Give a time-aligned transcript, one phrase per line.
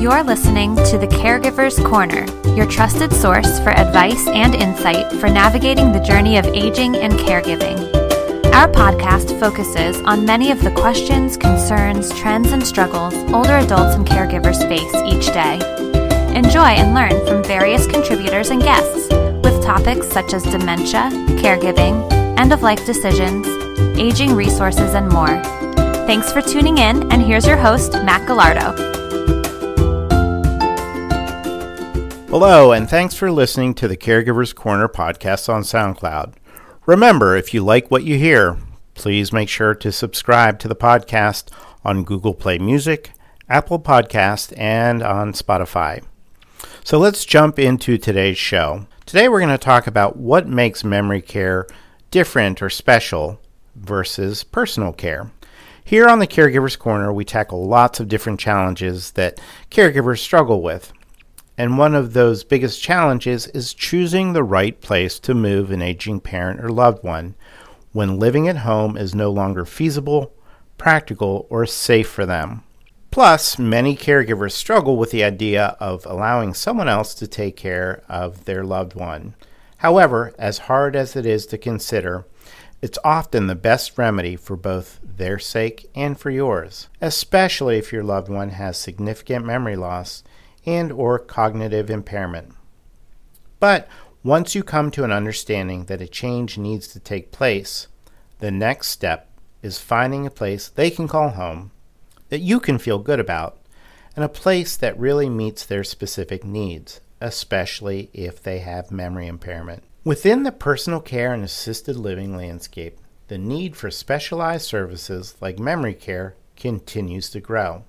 [0.00, 2.24] You're listening to the Caregiver's Corner,
[2.56, 7.76] your trusted source for advice and insight for navigating the journey of aging and caregiving.
[8.54, 14.06] Our podcast focuses on many of the questions, concerns, trends, and struggles older adults and
[14.06, 15.56] caregivers face each day.
[16.34, 19.12] Enjoy and learn from various contributors and guests
[19.44, 21.10] with topics such as dementia,
[21.42, 23.46] caregiving, end of life decisions,
[23.98, 25.42] aging resources, and more.
[26.06, 28.99] Thanks for tuning in, and here's your host, Matt Gallardo.
[32.30, 36.34] Hello, and thanks for listening to the Caregiver's Corner podcast on SoundCloud.
[36.86, 38.56] Remember, if you like what you hear,
[38.94, 41.50] please make sure to subscribe to the podcast
[41.84, 43.10] on Google Play Music,
[43.48, 46.04] Apple Podcast, and on Spotify.
[46.84, 48.86] So let's jump into today's show.
[49.06, 51.66] Today we're going to talk about what makes memory care
[52.12, 53.40] different or special
[53.74, 55.32] versus personal care.
[55.84, 60.92] Here on the Caregiver's Corner, we tackle lots of different challenges that caregivers struggle with.
[61.60, 66.20] And one of those biggest challenges is choosing the right place to move an aging
[66.20, 67.34] parent or loved one
[67.92, 70.32] when living at home is no longer feasible,
[70.78, 72.62] practical, or safe for them.
[73.10, 78.46] Plus, many caregivers struggle with the idea of allowing someone else to take care of
[78.46, 79.34] their loved one.
[79.76, 82.24] However, as hard as it is to consider,
[82.80, 88.02] it's often the best remedy for both their sake and for yours, especially if your
[88.02, 90.22] loved one has significant memory loss
[90.66, 92.52] and or cognitive impairment.
[93.58, 93.88] But
[94.22, 97.88] once you come to an understanding that a change needs to take place,
[98.38, 99.30] the next step
[99.62, 101.70] is finding a place they can call home,
[102.28, 103.58] that you can feel good about,
[104.16, 109.82] and a place that really meets their specific needs, especially if they have memory impairment.
[110.04, 115.94] Within the personal care and assisted living landscape, the need for specialized services like memory
[115.94, 117.84] care continues to grow.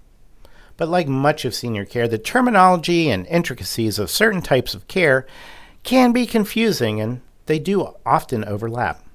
[0.81, 5.27] But like much of senior care, the terminology and intricacies of certain types of care
[5.83, 9.05] can be confusing and they do often overlap.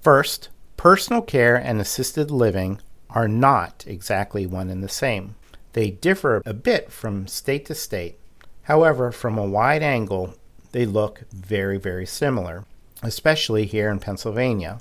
[0.00, 5.36] First, personal care and assisted living are not exactly one and the same.
[5.74, 8.18] They differ a bit from state to state.
[8.62, 10.34] However, from a wide angle,
[10.72, 12.64] they look very, very similar,
[13.00, 14.80] especially here in Pennsylvania.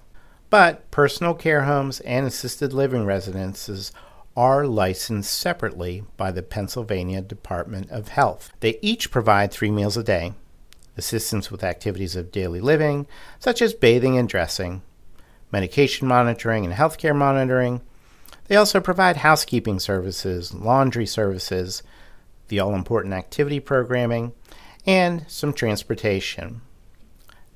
[0.49, 3.91] But personal care homes and assisted living residences
[4.35, 8.51] are licensed separately by the Pennsylvania Department of Health.
[8.61, 10.33] They each provide three meals a day,
[10.95, 13.07] assistance with activities of daily living,
[13.39, 14.81] such as bathing and dressing,
[15.51, 17.81] medication monitoring and healthcare monitoring.
[18.47, 21.83] They also provide housekeeping services, laundry services,
[22.47, 24.33] the all important activity programming,
[24.85, 26.61] and some transportation.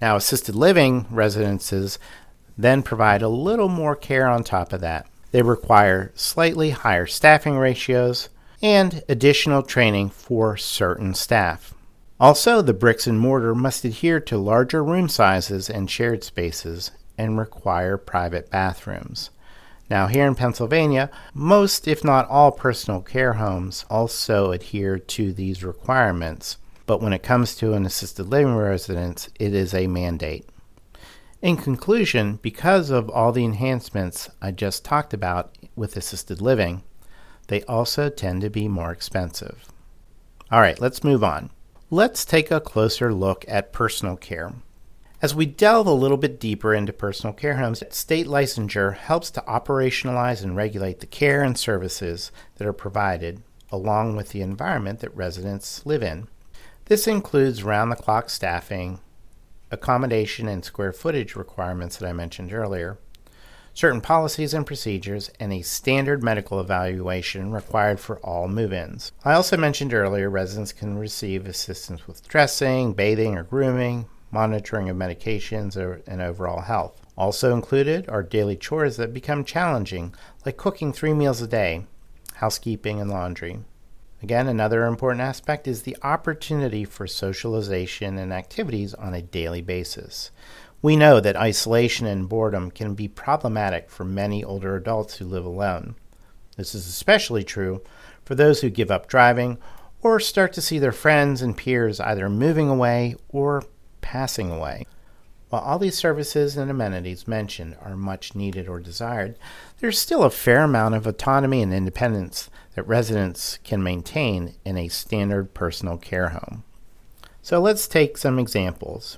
[0.02, 2.00] Now, assisted living residences
[2.58, 5.08] then provide a little more care on top of that.
[5.36, 8.30] They require slightly higher staffing ratios
[8.62, 11.74] and additional training for certain staff.
[12.22, 17.38] Also, the bricks and mortar must adhere to larger room sizes and shared spaces and
[17.38, 19.30] require private bathrooms.
[19.90, 25.66] Now, here in Pennsylvania, most, if not all, personal care homes also adhere to these
[25.66, 30.48] requirements, but when it comes to an assisted living residence, it is a mandate.
[31.42, 36.84] In conclusion, because of all the enhancements I just talked about with assisted living,
[37.48, 39.66] they also tend to be more expensive.
[40.52, 41.50] All right, let's move on.
[41.92, 44.54] Let's take a closer look at personal care.
[45.22, 49.42] As we delve a little bit deeper into personal care homes, state licensure helps to
[49.42, 53.42] operationalize and regulate the care and services that are provided,
[53.72, 56.28] along with the environment that residents live in.
[56.86, 59.00] This includes round the clock staffing,
[59.72, 62.98] accommodation and square footage requirements that I mentioned earlier,
[63.74, 69.12] certain policies and procedures, and a standard medical evaluation required for all move ins.
[69.24, 74.98] I also mentioned earlier residents can receive assistance with dressing, bathing, or grooming, monitoring of
[74.98, 77.02] medications, or, and overall health.
[77.18, 80.14] Also included are daily chores that become challenging,
[80.46, 81.86] like cooking three meals a day,
[82.36, 83.60] housekeeping, and laundry.
[84.24, 90.32] Again, another important aspect is the opportunity for socialization and activities on a daily basis.
[90.82, 95.46] We know that isolation and boredom can be problematic for many older adults who live
[95.46, 95.96] alone.
[96.58, 97.82] This is especially true
[98.24, 99.58] for those who give up driving
[100.02, 103.64] or start to see their friends and peers either moving away or
[104.02, 104.86] passing away.
[105.56, 109.38] While all these services and amenities mentioned are much needed or desired,
[109.80, 114.90] there's still a fair amount of autonomy and independence that residents can maintain in a
[114.90, 116.66] standard personal care home.
[117.42, 119.18] So let's take some examples.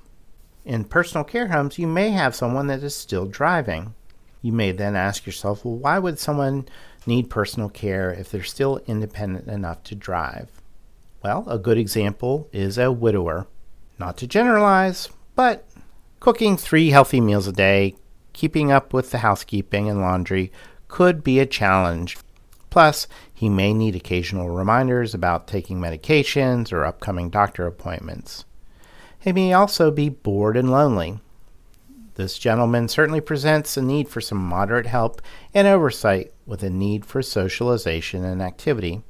[0.63, 3.95] In personal care homes, you may have someone that is still driving.
[4.43, 6.67] You may then ask yourself, well, why would someone
[7.07, 10.51] need personal care if they're still independent enough to drive?
[11.23, 13.47] Well, a good example is a widower.
[13.97, 15.66] Not to generalize, but
[16.19, 17.95] cooking three healthy meals a day,
[18.33, 20.51] keeping up with the housekeeping and laundry
[20.87, 22.17] could be a challenge.
[22.69, 28.45] Plus, he may need occasional reminders about taking medications or upcoming doctor appointments.
[29.19, 31.19] He may also be bored and lonely.
[32.15, 35.21] This gentleman certainly presents a need for some moderate help
[35.53, 39.03] and oversight with a need for socialization and activity,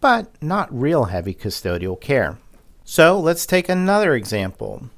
[0.00, 2.38] but not real heavy custodial care.
[2.84, 4.90] So let's take another example.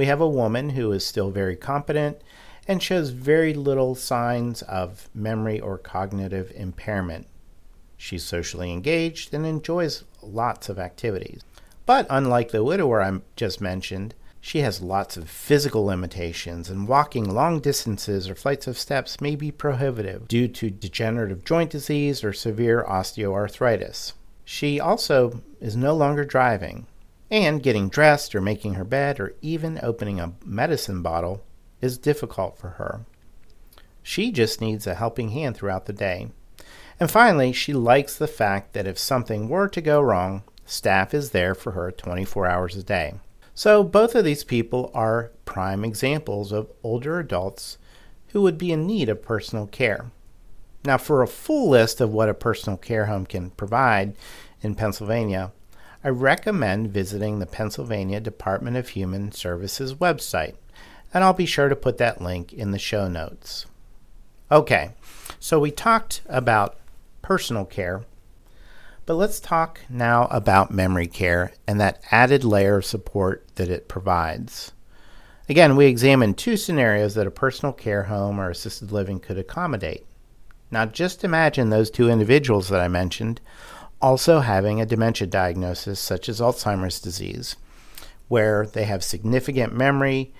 [0.00, 2.22] We have a woman who is still very competent
[2.66, 7.26] and shows very little signs of memory or cognitive impairment.
[7.98, 11.42] She's socially engaged and enjoys lots of activities.
[11.84, 17.28] But unlike the widower I just mentioned, she has lots of physical limitations, and walking
[17.28, 22.32] long distances or flights of steps may be prohibitive due to degenerative joint disease or
[22.32, 24.14] severe osteoarthritis.
[24.46, 26.86] She also is no longer driving,
[27.30, 31.44] and getting dressed or making her bed or even opening a medicine bottle
[31.80, 33.04] is difficult for her.
[34.02, 36.30] She just needs a helping hand throughout the day.
[36.98, 41.30] And finally, she likes the fact that if something were to go wrong, staff is
[41.30, 43.14] there for her 24 hours a day.
[43.54, 47.78] So, both of these people are prime examples of older adults
[48.28, 50.10] who would be in need of personal care.
[50.84, 54.14] Now, for a full list of what a personal care home can provide
[54.62, 55.52] in Pennsylvania,
[56.02, 60.54] I recommend visiting the Pennsylvania Department of Human Services website,
[61.12, 63.66] and I'll be sure to put that link in the show notes.
[64.50, 64.92] Okay,
[65.38, 66.78] so we talked about
[67.20, 68.02] personal care,
[69.04, 73.86] but let's talk now about memory care and that added layer of support that it
[73.86, 74.72] provides.
[75.50, 80.06] Again, we examined two scenarios that a personal care home or assisted living could accommodate.
[80.70, 83.40] Now, just imagine those two individuals that I mentioned
[84.00, 87.56] also having a dementia diagnosis such as Alzheimer's disease,
[88.28, 90.32] where they have significant memory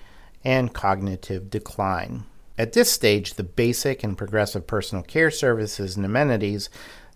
[0.43, 2.23] and cognitive decline.
[2.57, 6.69] At this stage, the basic and progressive personal care services and amenities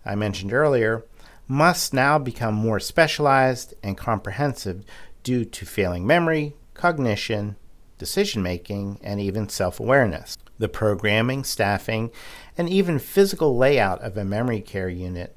[0.04, 1.04] I mentioned earlier
[1.48, 4.84] must now become more specialized and comprehensive
[5.22, 7.56] due to failing memory, cognition,
[7.98, 10.36] decision making, and even self awareness.
[10.58, 12.10] The programming, staffing,
[12.56, 15.35] and even physical layout of a memory care unit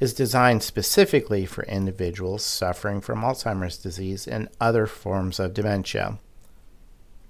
[0.00, 6.18] is designed specifically for individuals suffering from Alzheimer's disease and other forms of dementia.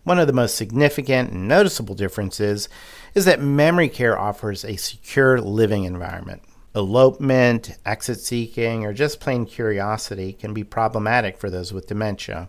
[0.05, 2.69] One of the most significant and noticeable differences
[3.15, 6.43] is that memory care offers a secure living environment.
[6.75, 12.49] Elopement, exit seeking, or just plain curiosity can be problematic for those with dementia.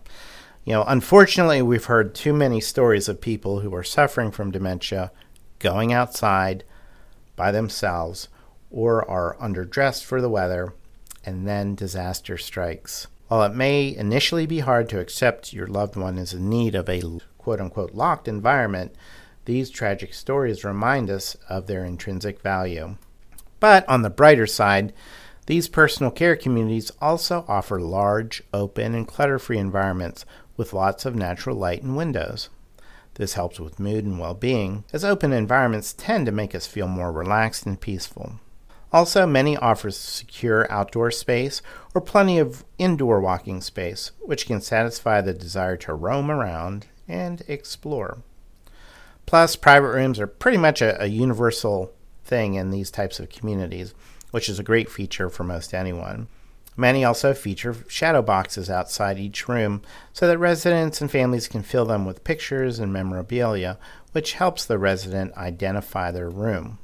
[0.64, 5.10] You know, unfortunately, we've heard too many stories of people who are suffering from dementia
[5.58, 6.64] going outside
[7.34, 8.28] by themselves
[8.70, 10.74] or are underdressed for the weather,
[11.24, 13.06] and then disaster strikes.
[13.28, 16.88] While it may initially be hard to accept your loved one is in need of
[16.88, 17.02] a
[17.38, 18.94] quote unquote locked environment,
[19.44, 22.96] these tragic stories remind us of their intrinsic value.
[23.58, 24.92] But on the brighter side,
[25.46, 30.24] these personal care communities also offer large, open, and clutter free environments
[30.56, 32.48] with lots of natural light and windows.
[33.14, 36.86] This helps with mood and well being, as open environments tend to make us feel
[36.88, 38.40] more relaxed and peaceful.
[38.92, 41.62] Also, many offers secure outdoor space
[41.94, 47.42] or plenty of indoor walking space, which can satisfy the desire to roam around and
[47.46, 48.18] explore.
[49.26, 51.92] Plus, private rooms are pretty much a, a universal
[52.24, 53.94] thing in these types of communities,
[54.32, 56.26] which is a great feature for most anyone.
[56.76, 61.84] Many also feature shadow boxes outside each room so that residents and families can fill
[61.84, 63.78] them with pictures and memorabilia,
[64.10, 66.79] which helps the resident identify their room.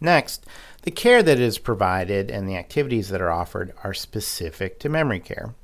[0.00, 0.46] Next,
[0.82, 5.20] the care that is provided and the activities that are offered are specific to memory
[5.20, 5.54] care.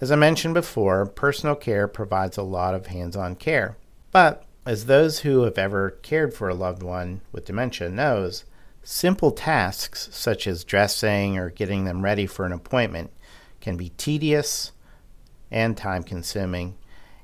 [0.00, 3.76] As I mentioned before, personal care provides a lot of hands on care.
[4.12, 8.44] But as those who have ever cared for a loved one with dementia knows,
[8.82, 13.10] simple tasks such as dressing or getting them ready for an appointment
[13.60, 14.72] can be tedious
[15.50, 16.76] and time consuming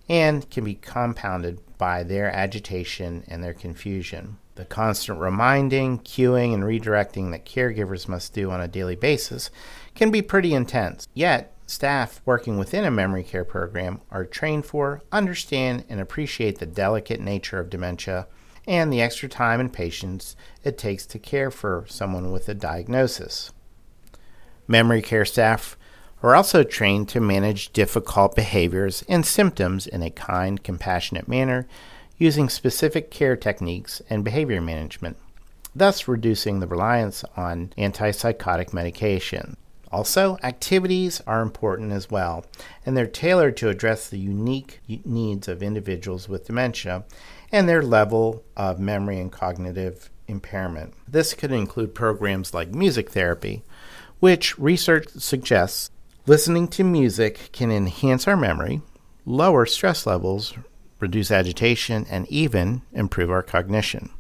[0.09, 4.37] and can be compounded by their agitation and their confusion.
[4.57, 9.51] The constant reminding, cueing, and redirecting that caregivers must do on a daily basis
[9.95, 11.07] can be pretty intense.
[11.13, 16.67] Yet, staff working within a memory care program are trained for, understand, and appreciate the
[16.67, 18.29] delicate nature of dementia
[18.67, 20.35] and the extra time and patience
[20.65, 23.53] it takes to care for someone with a diagnosis.
[24.67, 25.77] Memory care staff
[26.23, 31.69] are also trained to manage difficult behaviors and symptoms in a kind, compassionate manner
[32.19, 35.17] using specific care techniques and behavior management,
[35.75, 39.57] thus reducing the reliance on antipsychotic medication.
[39.93, 42.45] Also, activities are important as well,
[42.85, 47.05] and they're tailored to address the unique needs of individuals with dementia
[47.53, 50.93] and their level of memory and cognitive impairment.
[51.07, 53.63] This could include programs like music therapy,
[54.19, 55.91] which research suggests
[56.27, 58.81] listening to music can enhance our memory,
[59.25, 60.55] lower stress levels,
[61.01, 64.11] reduce agitation, and even improve our cognition.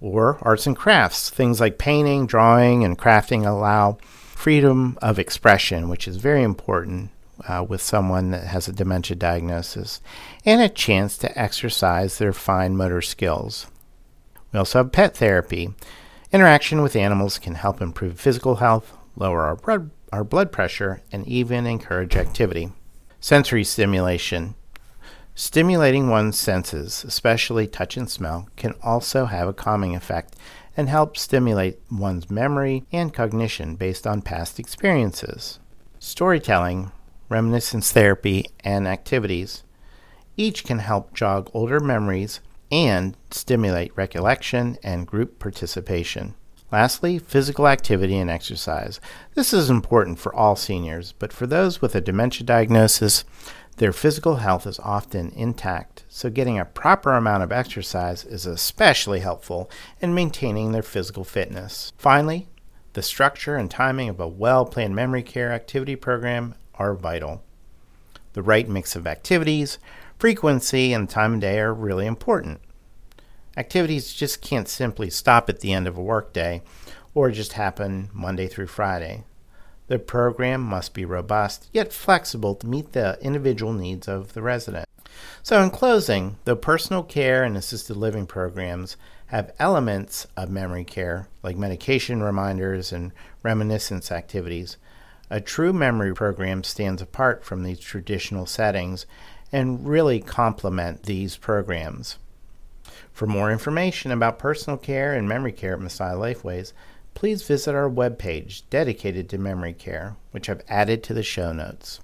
[0.00, 6.06] Or arts and crafts, things like painting, drawing, and crafting allow freedom of expression, which
[6.06, 7.10] is very important
[7.48, 10.00] uh, with someone that has a dementia diagnosis,
[10.44, 13.66] and a chance to exercise their fine motor skills.
[14.52, 15.74] We also have pet therapy.
[16.32, 21.26] Interaction with animals can help improve physical health, lower our blood, our blood pressure, and
[21.26, 22.72] even encourage activity.
[23.20, 24.54] Sensory stimulation.
[25.38, 30.34] Stimulating one's senses, especially touch and smell, can also have a calming effect
[30.78, 35.60] and help stimulate one's memory and cognition based on past experiences.
[35.98, 36.90] Storytelling,
[37.28, 39.62] reminiscence therapy, and activities
[40.38, 42.40] each can help jog older memories
[42.72, 46.34] and stimulate recollection and group participation.
[46.72, 49.00] Lastly, physical activity and exercise.
[49.34, 53.24] This is important for all seniors, but for those with a dementia diagnosis,
[53.76, 59.20] their physical health is often intact, so getting a proper amount of exercise is especially
[59.20, 61.92] helpful in maintaining their physical fitness.
[61.98, 62.48] Finally,
[62.94, 67.42] the structure and timing of a well planned memory care activity program are vital.
[68.32, 69.78] The right mix of activities,
[70.18, 72.60] frequency, and time of day are really important.
[73.58, 76.62] Activities just can't simply stop at the end of a workday
[77.14, 79.24] or just happen Monday through Friday.
[79.88, 84.88] The program must be robust yet flexible to meet the individual needs of the resident.
[85.42, 91.28] So, in closing, though personal care and assisted living programs have elements of memory care,
[91.42, 93.12] like medication reminders and
[93.42, 94.76] reminiscence activities,
[95.30, 99.06] a true memory program stands apart from these traditional settings
[99.52, 102.18] and really complement these programs.
[103.12, 106.72] For more information about personal care and memory care at Messiah Lifeways,
[107.16, 111.98] please visit our webpage dedicated to memory care, which I've added to the show notes.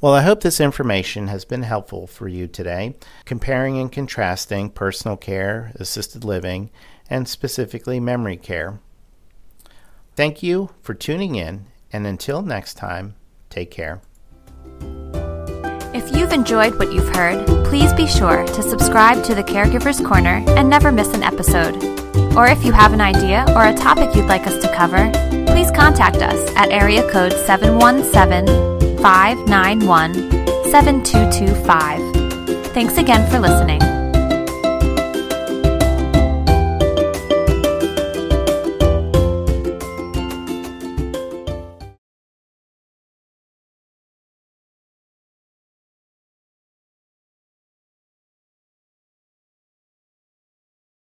[0.00, 5.18] Well, I hope this information has been helpful for you today, comparing and contrasting personal
[5.18, 6.70] care, assisted living,
[7.10, 8.80] and specifically memory care.
[10.16, 13.16] Thank you for tuning in, and until next time,
[13.50, 14.00] take care.
[15.92, 20.42] If you've enjoyed what you've heard, please be sure to subscribe to the Caregiver's Corner
[20.48, 21.89] and never miss an episode.
[22.36, 25.10] Or if you have an idea or a topic you'd like us to cover,
[25.46, 30.14] please contact us at area code 717 591
[30.70, 32.72] 7225.
[32.72, 33.99] Thanks again for listening.